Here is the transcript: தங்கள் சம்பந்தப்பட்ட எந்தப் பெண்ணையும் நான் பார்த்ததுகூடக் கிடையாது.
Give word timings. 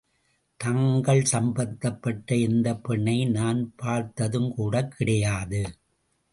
தங்கள் 0.57 1.23
சம்பந்தப்பட்ட 1.23 2.35
எந்தப் 2.35 2.91
பெண்ணையும் 2.91 3.29
நான் 3.29 3.73
பார்த்ததுகூடக் 3.83 4.87
கிடையாது. 4.87 5.75